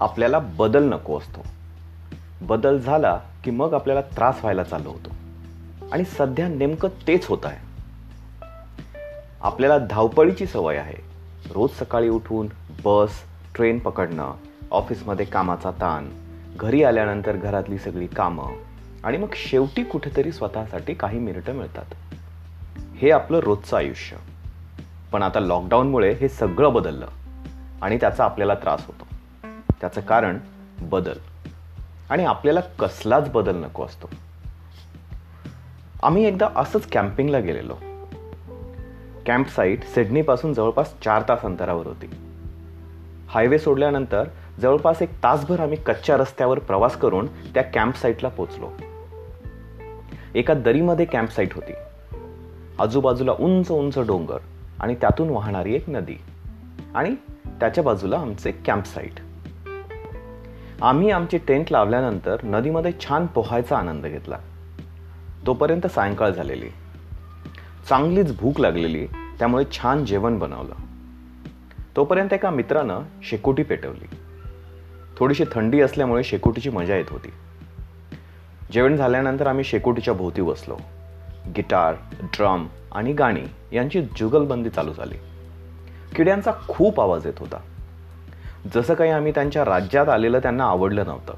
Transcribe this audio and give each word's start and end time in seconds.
आपल्याला 0.00 0.38
बदल 0.38 0.84
नको 0.84 1.18
असतो. 1.18 1.40
बदल 2.40 2.78
झाला 2.78 3.20
की 3.44 3.50
मग 3.50 3.74
आपल्याला 3.74 4.00
त्रास 4.00 4.38
व्हायला 4.40 4.64
चालू 4.64 4.88
होतो. 4.88 5.10
आणि 5.92 6.04
सध्या 6.04 6.48
नेमकं 6.48 6.88
तेच 7.06 7.26
होत 7.26 7.38
आहे. 7.44 7.70
आपल्याला 9.40 9.78
धावपळीची 9.78 10.46
सवय 10.46 10.76
आहे. 10.76 11.10
रोज 11.54 11.70
सकाळी 11.70 12.08
उठून 12.08 12.48
बस 12.84 13.10
ट्रेन 13.54 13.78
पकडणं 13.78 14.32
ऑफिसमध्ये 14.70 15.26
कामाचा 15.26 15.70
ताण 15.70 16.08
घरी 16.56 16.84
आल्यानंतर 16.84 17.36
घरातली 17.36 17.78
सगळी 17.78 18.06
कामं 18.06 18.44
आणि 19.04 19.16
मग 19.16 19.28
शेवटी 19.32 19.84
कुठेतरी 19.84 20.32
स्वतःसाठी 20.32 20.94
काही 20.94 21.18
मिनिटं 21.18 21.52
मिळतात. 21.52 21.84
हे 22.96 23.10
आपलं 23.10 23.38
रोजचं 23.38 23.76
आयुष्य. 23.76 24.16
पण 25.12 25.22
आता 25.22 25.40
लॉकडाऊनमुळे 25.40 26.12
हे 26.12 26.28
सगळं 26.28 26.72
बदललं 26.72 27.06
आणि 27.82 27.96
त्याचा 27.96 28.24
आपल्याला 28.24 28.54
त्रास 28.54 28.86
होतो. 28.86 29.06
त्याचं 29.80 30.00
कारण 30.00 30.38
बदल. 30.82 31.12
आणि 32.10 32.24
आपल्याला 32.24 32.60
कसलाच 32.60 33.30
बदल 33.32 33.56
नको 33.56 33.84
असतो. 33.84 34.08
आम्ही 36.02 36.24
एकदा 36.24 36.48
असंच 36.56 36.86
कॅम्पिंगला 36.86 37.38
गेलेलो. 37.38 37.74
कॅम्पसाईट 39.26 39.84
सिडनीपासून 39.84 40.54
जवळपास 40.54 40.94
चार 41.04 41.22
तास 41.28 41.42
अंतरावर 41.42 41.86
होती. 41.86 42.10
हायवे 43.28 43.58
सोडल्यानंतर 43.58 44.24
जवळपास 44.60 45.02
एक 45.02 45.10
तासभर 45.22 45.60
आम्ही 45.60 45.76
कच्च्या 45.76 46.16
रस्त्यावर 46.16 46.58
प्रवास 46.58 46.96
करून 46.96 47.26
त्या 47.26 47.62
कॅम्पसाईटला 47.62 48.28
पोचलो 48.28 48.70
एका 50.34 50.54
दरीमध्ये 50.54 51.04
कॅम्पसाईट 51.04 51.54
होती. 51.54 51.72
आजूबाजूला 52.78 53.32
उंच 53.32 53.70
उंच 53.70 53.98
डोंगर 53.98 54.38
आणि 54.80 54.94
त्यातून 54.94 55.30
वाहणारी 55.30 55.74
एक 55.74 55.84
नदी 55.88 56.16
आणि 56.94 57.14
त्याच्या 57.60 57.84
बाजूला 57.84 58.18
आमचे 58.18 58.52
कॅम्पसाईट 58.52 59.29
आम्ही 60.82 61.10
आमची 61.10 61.38
टेंट 61.38 61.66
लावल्यानंतर 61.70 62.36
नदीमध्ये 62.44 62.92
छान 63.00 63.26
पोहायचा 63.26 63.76
आनंद 63.76 64.06
घेतला. 64.06 64.38
तोपर्यंत 65.46 65.86
सायंकाळ 65.86 66.30
झालेली. 66.30 66.68
चांगलीच 67.88 68.40
भूक 68.40 68.60
लागलेली 68.60 69.06
त्यामुळे 69.06 69.64
छान 69.72 70.04
जेवण 70.04 70.38
बनवलं. 70.38 70.74
तोपर्यंत 71.96 72.32
एका 72.32 72.50
मित्रानं 72.50 73.00
शेकोटी 73.22 73.62
पेटवली. 73.62 74.16
थोडीशी 75.18 75.44
थंडी 75.52 75.80
असल्यामुळे 75.80 76.24
शेकोटीची 76.24 76.70
मजा 76.70 76.96
येत 76.96 77.04
होती. 77.10 77.32
जेवण 78.72 78.96
झाल्यानंतर 78.96 79.46
आम्ही 79.46 79.64
शेकोटीच्या 79.64 80.14
भोवती 80.14 80.42
बसलो. 80.42 80.76
गिटार 81.56 81.94
ड्रम 82.22 82.66
आणि 82.92 83.12
गाणी 83.12 83.76
यांची 83.76 84.02
जुगलबंदी 84.02 84.70
चालू 84.70 84.92
झाली. 84.92 85.16
किड्यांचा 86.16 86.52
खूप 86.68 87.00
आवाज 87.00 87.26
येत 87.26 87.38
होता. 87.38 87.56
जसं 88.74 88.94
काही 88.94 89.10
आम्ही 89.10 89.32
त्यांच्या 89.32 89.64
राज्यात 89.64 90.08
आलेलं 90.08 90.38
त्यांना 90.38 90.64
आवडलं 90.64 91.04
नव्हतं. 91.06 91.34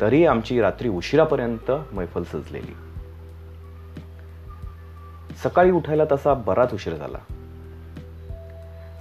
तरी 0.00 0.26
आमची 0.26 0.60
रात्री 0.60 0.88
उशिरापर्यंत 0.88 1.72
मैफल 1.92 2.22
सजलेली. 2.22 2.74
सकाळी 5.44 5.70
उठायला 5.70 6.02
तसा 6.12 6.34
बराच 6.34 6.74
उशीर 6.74 6.94
झाला. 6.94 7.18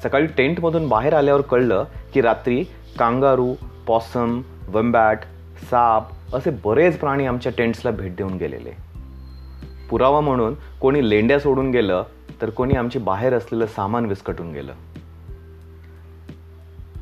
सकाळी 0.03 0.25
टेंटमधून 0.25 0.87
बाहेर 0.87 1.13
आल्यावर 1.13 1.41
कळलं 1.41 1.83
की 2.13 2.21
रात्री 2.21 2.65
कांगारू 2.99 3.55
पॉसम 3.87 4.41
वंबॅट 4.67 5.19
साप 5.71 6.35
असे 6.35 6.49
बरेच 6.65 6.99
प्राणी 6.99 7.25
आमच्या 7.25 7.51
टेंट्सला 7.57 7.91
भेट 7.91 8.15
देऊन 8.15 8.33
गेलेले. 8.33 8.71
पुरावा 9.89 10.21
म्हणून 10.21 10.55
कोणी 10.81 11.09
लेंड्या 11.09 11.39
सोडून 11.39 11.71
गेलं 11.71 12.03
तर 12.41 12.49
कोणी 12.49 12.73
आमची 12.73 12.99
बाहेर 12.99 13.33
असलेलं 13.33 13.65
सामान 13.65 14.05
विस्कटून 14.05 14.51
गेलं. 14.51 14.73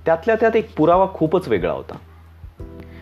त्यातल्या 0.05 0.35
त्यात 0.35 0.55
एक 0.55 0.75
पुरावा 0.75 1.07
खूपच 1.13 1.47
वेगळा 1.47 1.71
होता. 1.71 1.97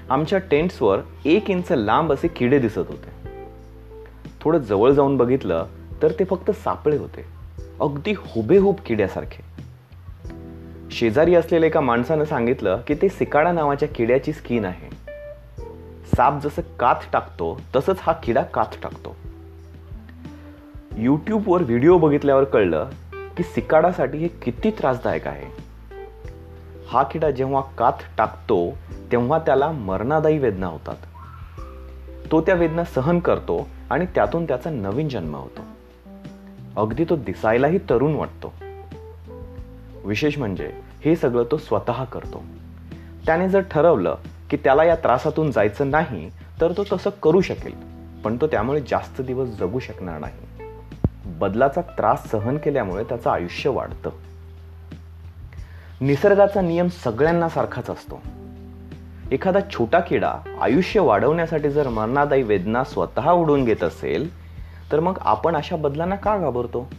आमच्या 0.09 0.39
टेंट्सवर 0.39 0.99
एक 1.25 1.49
इंच 1.49 1.71
लांब 1.71 2.13
असे 2.13 2.27
किडे 2.27 2.59
दिसत 2.59 2.77
होते. 2.77 3.29
थोडं 4.41 4.57
जवळ 4.57 4.91
जाऊन 4.91 5.17
बघितलं 5.17 5.65
तर 6.01 6.11
ते 6.11 6.23
फक्त 6.23 6.51
सापळे 6.51 6.97
होते. 6.97 7.25
अगदी 7.79 8.13
हुबेहूब 8.17 8.75
किड्यासारखे. 8.85 9.43
शेजारी 10.91 11.35
असलेल्या 11.35 11.67
एका 11.67 11.81
माणसानं 11.81 12.23
सांगितलं 12.23 12.81
की 12.87 12.95
ते 12.95 13.09
सिकाडा 13.09 13.51
नावाच्या 13.51 13.89
किड्याची 13.89 14.33
स्किन 14.33 14.65
आहे. 14.65 14.95
साप 16.15 16.43
जसं 16.43 16.61
कात 16.79 16.95
टाकतो 17.13 17.61
तसंच 17.75 17.97
हा 17.99 18.13
किडा 18.13 18.41
कात 18.41 18.75
टाकतो. 18.83 19.15
यूट्यूबवर 20.97 21.63
व्हिडिओ 21.63 21.97
बघितल्यावर 21.97 22.43
कळलं 22.43 22.89
की 23.37 23.43
सिकाडासाठी 23.43 24.17
हे 24.17 24.27
किती 24.27 24.71
त्रासदायक 24.71 25.27
आहे. 25.27 25.62
हा 26.93 27.03
किडा 27.03 27.31
जेव्हा 27.31 27.61
कात 27.61 27.93
टाकतो 28.17 28.77
तेव्हा 29.11 29.39
त्याला 29.39 29.71
मरणादायी 29.71 30.37
वेदना 30.37 30.67
होतात. 30.67 30.95
तो 32.31 32.41
त्या 32.41 32.55
वेदना 32.55 32.83
सहन 32.83 33.19
करतो 33.19 33.67
आणि 33.89 34.05
त्यातून 34.05 34.45
त्याचा 34.45 34.69
नवीन 34.69 35.09
जन्म 35.09 35.35
होतो. 35.35 35.61
अगदी 36.81 37.05
तो 37.09 37.15
दिसायलाही 37.15 37.77
तरुण 37.77 38.13
वाटतो. 38.13 38.53
विशेष 40.05 40.37
म्हणजे 40.37 40.71
हे 41.05 41.15
सगळं 41.15 41.43
तो 41.51 41.57
स्वतः 41.57 42.03
करतो. 42.03 42.43
त्याने 43.25 43.49
जर 43.49 43.61
ठरवलं 43.71 44.15
की 44.49 44.57
त्याला 44.57 44.83
या 44.83 44.95
त्रासातून 44.95 45.51
जायचं 45.51 45.91
नाही 45.91 46.31
तर 46.61 46.71
तो 46.71 46.83
तसं 46.93 47.09
करू 47.23 47.41
शकेल 47.41 47.73
पण 48.23 48.37
तो 48.41 48.47
त्यामुळे 48.47 48.81
जास्त 48.87 49.21
दिवस 49.21 49.49
जगू 49.49 49.79
शकणार 49.79 50.19
नाही. 50.19 50.69
बदलाचा 51.25 51.81
त्रास 51.81 52.31
सहन 52.31 52.57
केल्यामुळे 52.57 53.03
त्याचं 53.03 53.29
आयुष्य 53.29 53.69
वाढतं. 53.69 54.09
निसर्गाचा 56.01 56.61
नियम 56.61 56.87
सगळ्यांना 56.87 57.49
सारखाच 57.49 57.89
असतो. 57.89 58.21
एखादा 59.31 59.59
छोटा 59.71 59.99
किडा 59.99 60.33
आयुष्य 60.61 60.99
वाढवण्यासाठी 60.99 61.69
जर 61.69 61.87
मरणादायी 61.87 62.43
वेदना 62.43 62.83
स्वतः 62.83 63.29
उडून 63.31 63.65
घेत 63.65 63.83
असेल 63.83 64.27
तर 64.91 64.99
मग 64.99 65.17
आपण 65.21 65.55
अशा 65.55 65.75
बदलांना 65.75 66.15
का 66.15 66.37
घाबरतो? 66.37 66.89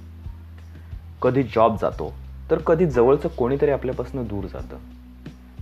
कधी 1.23 1.43
जॉब 1.43 1.77
जातो 1.83 2.13
तर 2.51 2.59
कधी 2.59 2.87
जवळचं 2.87 3.29
कोणीतरी 3.29 3.71
आपल्यापासून 3.71 4.25
दूर 4.25 4.45
जातं. 4.45 4.77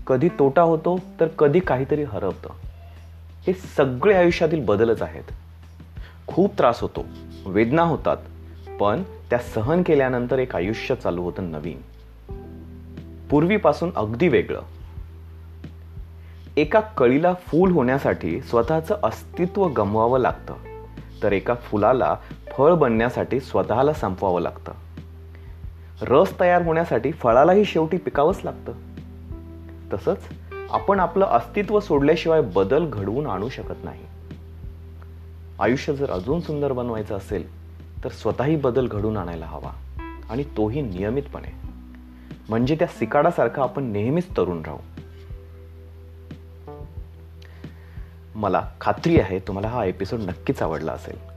कधी 0.07 0.29
तोटा 0.29 0.63
होतो 0.63 0.99
तर 1.21 1.27
कधी 1.27 1.61
काहीतरी 1.61 2.03
हरवतं 2.03 2.51
हे 3.47 3.53
सगळे 3.77 4.15
आयुष्यातील 4.15 4.65
बदलच 4.65 5.03
आहेत. 5.03 5.25
खूप 6.27 6.59
त्रास 6.59 6.81
होतो 6.81 7.05
वेदना 7.47 7.83
होतात 7.83 8.17
पण 8.81 9.03
त्या 9.31 9.39
सहन 9.55 9.83
केल्यानंतर 9.83 10.39
एक 10.39 10.57
आयुष्य 10.57 10.95
चालू 10.95 11.23
होतं 11.23 11.51
नवीन. 11.51 11.81
पूर्वीपासून 13.33 13.91
अगदी 13.97 14.29
वेगळं. 14.29 14.63
एका 16.57 16.81
कळीला 16.81 17.35
फूल 17.35 17.73
होण्यासाठी 17.73 18.41
स्वतःचं 18.41 18.97
अस्तित्व 19.03 19.67
गमवावं 19.67 20.19
लागतं. 20.19 20.55
तर 21.23 21.33
एका 21.33 21.55
फुलाला 21.55 22.17
फळ 22.57 22.73
बनण्यासाठी 22.73 23.41
स्वतःला 23.41 23.93
संपवावं 23.93 24.41
लागतं. 24.41 24.73
रस 26.03 26.41
तयार 26.41 26.63
होण्यासाठी 26.63 27.13
फळालाही 27.13 27.65
शेवटी 27.65 27.97
पिकावंच 27.97 28.41
लागतं. 28.45 28.73
तसंच 29.93 30.19
आपण 30.71 31.01
आपलं 31.01 31.27
अस्तित्व 31.27 31.81
सोडल्याशिवाय 31.81 32.41
बदल 32.41 32.91
घडवून 32.91 33.27
आणू 33.27 33.49
शकत 33.49 33.85
नाही. 33.85 34.03
आयुष्य 35.61 35.95
जर 35.95 36.11
अजून 36.11 36.41
सुंदर 36.41 36.73
बनवायचं 36.73 37.17
असेल 37.17 37.71
तर 38.05 38.09
स्वतःही 38.09 38.57
बदल 38.57 38.87
घडून 38.87 39.17
आणायला 39.17 39.47
हवा 39.47 39.71
आणि 40.31 40.43
तोही 40.43 40.83
नियमितपणे. 40.83 41.72
म्हणजे 42.49 42.75
त्या 42.75 42.87
सिकाडासारखं 42.87 43.63
आपण 43.63 43.85
नेहमीच 43.85 44.27
तरुण 44.37 44.63
राहू. 44.67 44.79
मला 48.35 48.71
खात्री 48.81 49.21
आहे 49.21 49.39
तुम्हाला 49.39 49.69
हा 49.69 49.85
एपिसोड 49.85 50.21
नक्कीच 50.21 50.63
आवडला 50.63 50.93
असेल. 50.93 51.29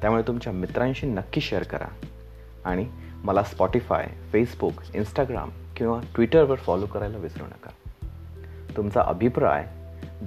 त्यामुळे 0.00 0.22
तुमच्या 0.22 0.52
मित्रांशी 0.52 1.06
नक्की 1.06 1.40
शेअर 1.40 1.62
करा. 1.62 1.86
आणि 2.64 2.86
मला 3.24 3.42
स्पॉटीफाय 3.42 4.06
फेसबुक 4.32 4.72
इंस्टाग्राम 4.94 5.50
किंवा 5.76 6.00
ट्विटरवर 6.14 6.56
फॉलो 6.56 6.86
करायला 6.86 7.18
विसरू 7.18 7.44
नका. 7.44 7.70
तुमचा 8.76 9.02
अभिप्राय 9.06 9.66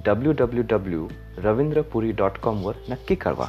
W 0.06 0.32
W 0.32 0.62
W 0.70 1.08
Ravindrapuri 1.38 2.12
dot 2.12 2.30
कॉमवर 2.30 2.74
नक्की 2.88 3.14
कळवा. 3.14 3.46